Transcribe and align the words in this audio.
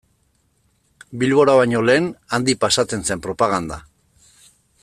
Bilbora 1.23 1.55
baino 1.59 1.83
lehen, 1.89 2.09
handik 2.39 2.61
pasatzen 2.67 3.07
zen 3.11 3.25
propaganda. 3.27 3.81